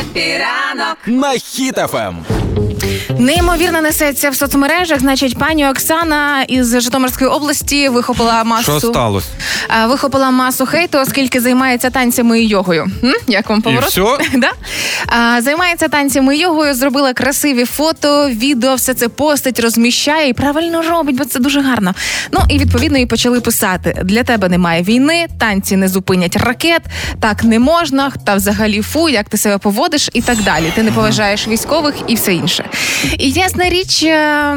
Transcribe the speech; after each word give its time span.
Хеппі 0.00 0.52
ранок 0.52 0.96
на 1.06 1.32
Хіт-ФМ. 1.32 2.24
Неймовірно 3.18 3.80
несеться 3.80 4.30
в 4.30 4.34
соцмережах. 4.36 5.00
Значить, 5.00 5.38
пані 5.38 5.68
Оксана 5.68 6.42
із 6.42 6.80
Житомирської 6.80 7.30
області 7.30 7.88
вихопила 7.88 8.44
масу 8.44 8.62
Що 8.78 8.80
сталося? 8.80 9.26
а, 9.68 9.86
вихопила 9.86 10.30
масу 10.30 10.66
хейту, 10.66 10.98
оскільки 10.98 11.40
займається 11.40 11.90
танцями 11.90 12.40
і 12.40 12.46
йогою. 12.46 12.86
М? 13.04 13.14
Як 13.26 13.50
вам 13.50 13.62
поворот? 13.62 13.88
все? 13.90 14.02
да? 14.34 14.50
а, 15.06 15.42
займається 15.42 15.88
танцями 15.88 16.36
і 16.36 16.40
йогою, 16.40 16.74
зробила 16.74 17.12
красиві 17.12 17.64
фото, 17.64 18.28
відео, 18.30 18.74
все 18.74 18.94
це 18.94 19.08
постить, 19.08 19.60
розміщає 19.60 20.28
і 20.28 20.32
правильно 20.32 20.82
робить, 20.82 21.16
бо 21.16 21.24
це 21.24 21.38
дуже 21.38 21.60
гарно. 21.60 21.94
Ну 22.32 22.40
і 22.48 22.58
відповідно 22.58 22.98
і 22.98 23.06
почали 23.06 23.40
писати: 23.40 24.00
для 24.04 24.22
тебе 24.22 24.48
немає 24.48 24.82
війни, 24.82 25.26
танці 25.40 25.76
не 25.76 25.88
зупинять 25.88 26.36
ракет, 26.36 26.82
так 27.20 27.44
не 27.44 27.58
можна, 27.58 28.12
та 28.24 28.34
взагалі 28.34 28.82
фу, 28.82 29.08
як 29.08 29.28
ти 29.28 29.36
себе 29.36 29.58
поводиш, 29.58 30.10
і 30.12 30.22
так 30.22 30.42
далі. 30.42 30.72
Ти 30.74 30.82
не 30.82 30.92
поважаєш 30.92 31.48
військових 31.48 31.94
і 32.06 32.14
все 32.14 32.34
інше. 32.34 32.64
І 33.18 33.30
ясна 33.30 33.68
річ, 33.68 34.02
е, 34.02 34.56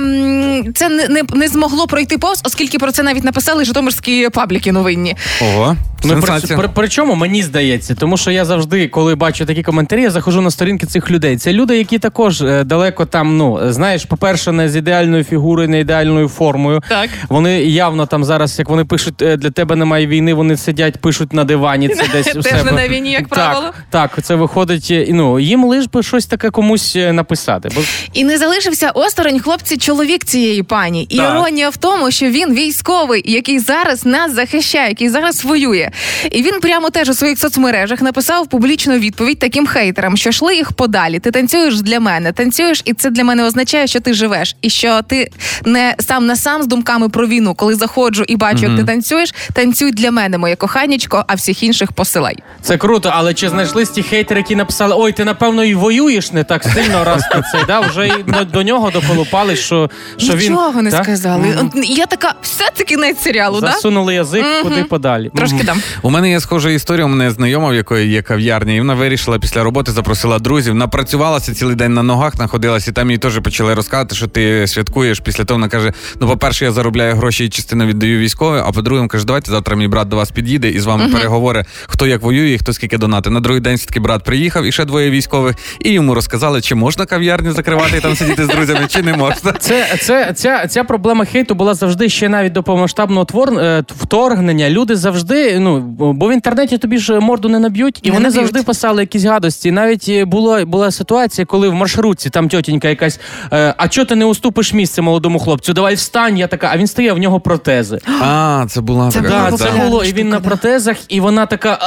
це 0.75 0.89
не, 0.89 1.07
не, 1.07 1.23
не 1.33 1.47
змогло 1.47 1.87
пройти 1.87 2.17
повз, 2.17 2.41
оскільки 2.43 2.79
про 2.79 2.91
це 2.91 3.03
навіть 3.03 3.23
написали 3.23 3.65
житомирські 3.65 4.29
пабліки 4.29 4.71
новинні. 4.71 5.15
Ого, 5.41 5.75
Ну, 6.03 6.21
при, 6.21 6.55
при, 6.57 6.69
причому 6.73 7.15
мені 7.15 7.43
здається, 7.43 7.95
тому 7.95 8.17
що 8.17 8.31
я 8.31 8.45
завжди, 8.45 8.87
коли 8.87 9.15
бачу 9.15 9.45
такі 9.45 9.63
коментарі, 9.63 10.01
я 10.01 10.11
заходжу 10.11 10.41
на 10.41 10.51
сторінки 10.51 10.85
цих 10.85 11.11
людей. 11.11 11.37
Це 11.37 11.53
люди, 11.53 11.77
які 11.77 11.99
також 11.99 12.41
е, 12.41 12.63
далеко 12.63 13.05
там, 13.05 13.37
ну 13.37 13.59
знаєш, 13.71 14.05
по-перше, 14.05 14.51
не 14.51 14.69
з 14.69 14.75
ідеальною 14.75 15.23
фігурою, 15.23 15.69
не 15.69 15.79
ідеальною 15.79 16.27
формою. 16.29 16.81
Так. 16.89 17.09
Вони 17.29 17.63
явно 17.63 18.05
там 18.05 18.23
зараз, 18.23 18.59
як 18.59 18.69
вони 18.69 18.85
пишуть, 18.85 19.21
е, 19.21 19.37
для 19.37 19.49
тебе 19.49 19.75
немає 19.75 20.07
війни, 20.07 20.33
вони 20.33 20.57
сидять, 20.57 20.97
пишуть 20.97 21.33
на 21.33 21.43
дивані. 21.43 21.89
Це 21.89 22.03
десь 22.13 22.35
у 22.35 22.41
Теж 22.41 22.57
себе. 22.57 22.63
не 22.63 22.71
на 22.71 22.87
війні, 22.87 23.11
як 23.11 23.27
правило. 23.27 23.65
Так, 23.89 24.11
так, 24.15 24.23
це 24.25 24.35
виходить. 24.35 24.87
е, 24.91 25.05
Ну 25.09 25.39
їм 25.39 25.65
лиш 25.65 25.85
би 25.85 26.03
щось 26.03 26.25
таке 26.25 26.49
комусь 26.49 26.95
написати. 26.95 27.70
Бо 27.75 27.81
І 28.13 28.23
не 28.23 28.37
залишився 28.37 28.89
осторонь 28.89 29.39
хлопці 29.39 29.77
чоловік 29.77 30.26
цієї 30.26 30.63
пані. 30.63 31.04
І 31.09 31.15
іронія 31.15 31.70
в 31.70 31.77
тому, 31.77 32.11
що 32.11 32.26
він 32.26 32.54
військовий, 32.54 33.23
який 33.26 33.59
зараз 33.59 34.05
нас 34.05 34.33
захищає, 34.33 34.89
який 34.89 35.09
зараз 35.09 35.45
воює. 35.45 35.90
І 36.31 36.41
він 36.43 36.59
прямо 36.59 36.89
теж 36.89 37.09
у 37.09 37.13
своїх 37.13 37.39
соцмережах 37.39 38.01
написав 38.01 38.47
публічну 38.47 38.97
відповідь 38.97 39.39
таким 39.39 39.67
хейтерам, 39.67 40.17
що 40.17 40.31
шли 40.31 40.55
їх 40.55 40.71
подалі. 40.71 41.20
Ти 41.20 41.31
танцюєш 41.31 41.81
для 41.81 41.99
мене, 41.99 42.31
танцюєш, 42.31 42.81
і 42.85 42.93
це 42.93 43.09
для 43.09 43.23
мене 43.23 43.43
означає, 43.45 43.87
що 43.87 43.99
ти 43.99 44.13
живеш, 44.13 44.55
і 44.61 44.70
що 44.70 45.01
ти 45.01 45.31
не 45.65 45.95
сам 45.99 46.25
на 46.25 46.35
сам 46.35 46.63
з 46.63 46.67
думками 46.67 47.09
про 47.09 47.27
війну. 47.27 47.55
Коли 47.55 47.75
заходжу 47.75 48.23
і 48.27 48.35
бачу, 48.35 48.65
як 48.65 48.77
ти 48.77 48.83
танцюєш, 48.83 49.33
танцюй 49.53 49.91
для 49.91 50.11
мене, 50.11 50.37
моє 50.37 50.55
коханічко, 50.55 51.25
а 51.27 51.35
всіх 51.35 51.63
інших 51.63 51.91
посилай. 51.91 52.37
Це 52.61 52.77
круто, 52.77 53.11
але 53.13 53.33
чи 53.33 53.49
знайшлись 53.49 53.89
ті 53.89 54.03
хейтери, 54.03 54.39
які 54.39 54.55
написали: 54.55 54.95
ой, 54.98 55.11
ти 55.11 55.26
напевно 55.26 55.63
і 55.63 55.76
воюєш 55.76 56.31
не 56.31 56.43
так 56.43 56.63
сильно, 56.63 57.03
раз 57.03 57.23
ти 57.31 57.41
це 57.51 57.63
да 57.67 57.79
вже 57.79 58.07
і 58.07 58.23
до, 58.27 58.43
до 58.45 58.63
нього 58.63 58.91
доколупали, 58.91 59.55
що, 59.55 59.89
що 60.17 60.35
він 60.35 60.51
Нічого 60.51 60.81
не 60.81 60.91
Так? 60.91 61.03
сказали. 61.03 61.48
Мгм. 61.48 61.71
Я 61.83 62.05
така, 62.05 62.33
все 62.41 62.63
це 62.73 62.83
кінець 62.83 63.21
серіалу, 63.23 63.61
да? 63.61 63.71
засунули 63.71 64.16
язик 64.16 64.45
куди 64.63 64.83
подалі. 64.83 65.31
Трошки 65.35 65.55
Мгм. 65.55 65.66
дам. 65.66 65.81
У 66.01 66.09
мене 66.09 66.29
є 66.29 66.40
схожа 66.40 66.69
історія. 66.69 67.06
У 67.06 67.09
мене 67.09 67.31
знайома, 67.31 67.69
в 67.69 67.75
якої 67.75 68.09
є 68.09 68.22
кав'ярня, 68.22 68.74
і 68.74 68.79
вона 68.79 68.94
вирішила 68.94 69.40
після 69.40 69.63
роботи, 69.63 69.91
запросила 69.91 70.40
друзів, 70.40 70.75
напрацювалася 70.75 71.53
цілий 71.53 71.75
день 71.75 71.94
на 71.94 72.03
ногах, 72.03 72.35
знаходилася, 72.35 72.91
і 72.91 72.94
там 72.94 73.12
їй 73.12 73.18
теж 73.18 73.40
почали 73.40 73.73
розказувати, 73.73 74.16
що 74.16 74.28
ти 74.28 74.68
святкуєш. 74.68 75.19
Після 75.19 75.44
того 75.44 75.57
вона 75.57 75.69
каже: 75.69 75.94
ну, 76.19 76.28
по-перше, 76.28 76.66
я 76.66 76.72
заробляю 76.72 77.16
гроші 77.16 77.46
і 77.46 77.50
частину 77.50 77.85
віддаю 77.85 78.19
військовим, 78.19 78.63
а 78.68 78.72
по-друге, 78.72 79.07
каже, 79.07 79.25
давайте 79.25 79.51
завтра 79.51 79.75
мій 79.75 79.88
брат 79.88 80.07
до 80.07 80.16
вас 80.16 80.31
під'їде 80.31 80.69
і 80.69 80.79
з 80.79 80.85
вами 80.85 81.09
переговори, 81.13 81.66
хто 81.88 82.07
як 82.07 82.22
воює 82.22 82.50
і 82.50 82.57
хто 82.57 82.73
скільки 82.73 82.97
донати. 82.97 83.29
На 83.29 83.40
другий 83.40 83.62
день 83.62 83.75
все-таки 83.75 84.00
брат 84.00 84.23
приїхав 84.23 84.66
і 84.66 84.72
ще 84.72 84.85
двоє 84.85 85.09
військових, 85.09 85.56
і 85.79 85.91
йому 85.91 86.16
розказали, 86.16 86.62
чи 86.62 86.75
можна 86.75 87.06
кав'ярню 87.06 87.51
закривати 87.51 87.97
і 87.97 88.00
там 88.00 88.16
сидіти 88.16 88.45
з 88.45 88.47
друзями, 88.47 88.88
чи 88.88 89.01
не 89.01 89.13
можна. 89.13 89.51
Це, 89.59 89.97
це, 90.01 90.34
ця, 90.35 90.68
ця 90.68 90.84
проблема 90.84 91.25
хейту 91.25 91.56
була 91.56 91.73
завжди 91.73 92.09
ще 92.09 92.29
навіть 92.29 92.53
до 92.53 92.63
повномасштабного 92.63 93.25
твор, 93.25 93.59
е, 93.59 93.84
вторгнення. 93.88 94.69
Люди 94.69 94.95
завжди, 94.95 95.59
ну 95.59 95.70
бо 95.79 96.27
в 96.27 96.33
інтернеті 96.33 96.77
тобі 96.77 96.97
ж 96.97 97.19
морду 97.19 97.49
не 97.49 97.59
наб'ють, 97.59 97.99
і 98.03 98.09
Не 98.09 98.13
вони 98.13 98.23
наб'ють. 98.23 98.41
завжди 98.41 98.63
писали 98.63 99.01
якісь 99.01 99.23
гадості. 99.23 99.71
Навіть 99.71 100.23
було 100.23 100.65
була 100.65 100.91
ситуація, 100.91 101.45
коли 101.45 101.69
в 101.69 101.73
маршрутці 101.73 102.29
там 102.29 102.49
тьотінька 102.49 102.89
якась, 102.89 103.19
е, 103.53 103.73
а 103.77 103.87
чого 103.87 104.05
ти 104.05 104.15
не 104.15 104.25
уступиш 104.25 104.73
місце 104.73 105.01
молодому 105.01 105.39
хлопцю? 105.39 105.73
Давай 105.73 105.95
встань, 105.95 106.37
я 106.37 106.47
така, 106.47 106.69
а 106.73 106.77
він 106.77 106.87
стає, 106.87 107.13
в 107.13 107.17
нього 107.17 107.39
протези. 107.39 107.99
А, 108.21 108.65
це 108.69 108.81
була 108.81 109.11
Це 109.11 109.21
така. 109.21 109.47
Да, 109.51 109.57
це 109.57 109.71
було, 109.71 110.03
і 110.03 110.13
він 110.13 110.29
на 110.29 110.39
протезах, 110.39 110.97
і 111.09 111.19
вона 111.19 111.45
така. 111.45 111.79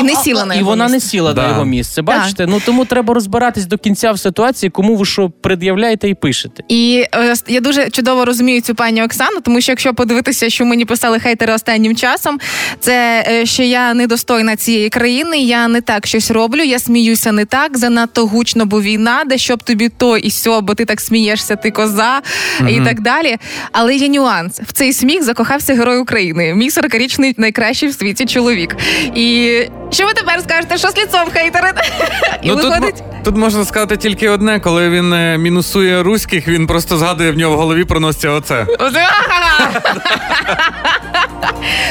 І 0.00 0.02
не 0.02 0.14
сіла 0.14 0.44
на 0.44 0.54
і 0.54 0.62
вона 0.62 0.88
не 0.88 1.00
сіла 1.00 1.34
на 1.34 1.48
його 1.48 1.64
місце. 1.64 2.02
Бачите? 2.02 2.46
Ну 2.46 2.60
тому 2.66 2.84
треба 2.84 3.14
розбиратись 3.14 3.66
до 3.66 3.78
кінця 3.78 4.12
в 4.12 4.18
ситуації, 4.18 4.70
кому 4.70 4.96
ви 4.96 5.04
що 5.04 5.30
пред'являєте 5.30 6.08
і 6.08 6.14
пишете. 6.14 6.62
І 6.68 7.04
е, 7.14 7.34
я 7.48 7.60
дуже 7.60 7.90
чудово 7.90 8.24
розумію 8.24 8.60
цю 8.60 8.74
пані 8.74 9.04
Оксану, 9.04 9.40
тому 9.40 9.60
що 9.60 9.72
якщо 9.72 9.94
подивитися, 9.94 10.50
що 10.50 10.64
мені 10.64 10.84
писали 10.84 11.20
хейтери 11.20 11.54
останнім 11.54 11.96
часом, 11.96 12.38
це 12.80 13.15
е, 13.28 13.46
що 13.46 13.62
я 13.62 13.94
недостойна 13.94 14.56
цієї 14.56 14.88
країни, 14.88 15.38
я 15.38 15.68
не 15.68 15.80
так 15.80 16.06
щось 16.06 16.30
роблю, 16.30 16.62
я 16.62 16.78
сміюся 16.78 17.32
не 17.32 17.44
так, 17.44 17.78
занадто 17.78 18.26
гучно, 18.26 18.66
бо 18.66 18.80
війна, 18.82 19.22
де 19.26 19.38
щоб 19.38 19.62
тобі 19.62 19.88
то 19.88 20.16
і 20.16 20.30
сьо, 20.30 20.60
бо 20.60 20.74
ти 20.74 20.84
так 20.84 21.00
смієшся, 21.00 21.56
ти 21.56 21.70
коза 21.70 22.22
і 22.68 22.80
так 22.80 23.00
далі. 23.00 23.36
Але 23.72 23.94
є 23.94 24.08
нюанс. 24.08 24.60
В 24.60 24.72
цей 24.72 24.92
сміх 24.92 25.22
закохався 25.22 25.74
герой 25.74 25.98
України, 25.98 26.54
мій 26.54 26.68
40-річний 26.70 27.34
найкращий 27.36 27.88
в 27.88 27.94
світі 27.94 28.26
чоловік. 28.26 28.76
І 29.14 29.58
що 29.90 30.04
ви 30.06 30.12
тепер 30.12 30.40
скажете? 30.40 30.78
Що 30.78 30.88
з 30.88 30.96
ліцом 30.98 31.28
хейтери? 31.32 31.72
І 32.42 32.48
Ну, 32.48 32.56
тут, 32.56 32.64
виходить. 32.64 32.94
мо- 33.00 33.14
тут 33.24 33.36
можна 33.36 33.64
сказати 33.64 33.96
тільки 33.96 34.28
одне, 34.28 34.60
коли 34.60 34.90
він 34.90 35.12
е, 35.12 35.38
мінусує 35.38 36.02
руських, 36.02 36.48
він 36.48 36.66
просто 36.66 36.96
згадує 36.98 37.30
в 37.32 37.36
нього 37.38 37.54
в 37.54 37.58
голові 37.58 37.84
проноситься 37.84 38.30
оце. 38.30 38.66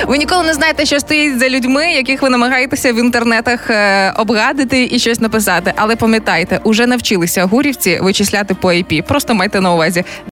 Ви 0.08 0.18
ніколи 0.18 0.44
не 0.44 0.54
знаєте, 0.54 0.86
що 0.86 1.00
стоїть 1.00 1.40
за 1.40 1.50
людьми, 1.50 1.92
яких 1.92 2.22
ви 2.22 2.30
намагаєтеся 2.30 2.94
в 2.94 2.96
інтернетах 2.96 3.70
е, 3.70 4.12
обгадити 4.18 4.90
і 4.92 5.00
щось 5.00 5.20
написати. 5.20 5.74
Але 5.76 5.96
пам'ятайте, 5.96 6.60
уже 6.64 6.88
навчилися 6.88 7.46
гурівці 7.46 8.00
вичисляти 8.02 8.54
по 8.54 8.68
IP. 8.68 9.02
Просто 9.02 9.34
майте 9.34 9.62
на 9.62 9.74
увазі. 9.74 10.04